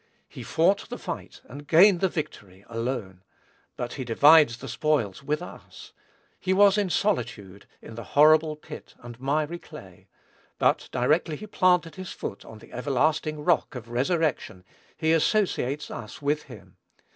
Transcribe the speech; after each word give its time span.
He 0.27 0.41
fought 0.41 0.89
the 0.89 0.97
fight 0.97 1.41
and 1.43 1.67
gained 1.67 1.99
the 1.99 2.09
victory, 2.09 2.65
alone; 2.67 3.21
but 3.77 3.93
he 3.93 4.03
divides 4.03 4.57
the 4.57 4.67
spoils 4.67 5.21
with 5.21 5.43
us. 5.43 5.93
He 6.39 6.53
was 6.53 6.75
in 6.75 6.89
solitude 6.89 7.67
"in 7.83 7.93
the 7.93 8.03
horrible 8.17 8.55
pit 8.55 8.95
and 9.03 9.19
miry 9.21 9.59
clay;" 9.59 10.07
but 10.57 10.89
directly 10.91 11.35
he 11.35 11.45
planted 11.45 11.97
his 11.97 12.13
foot 12.13 12.43
on 12.43 12.57
the 12.57 12.71
everlasting 12.73 13.43
"rock" 13.45 13.75
of 13.75 13.89
resurrection, 13.89 14.63
he 14.97 15.11
associates 15.13 15.91
us 15.91 16.19
with 16.19 16.45
him. 16.49 16.77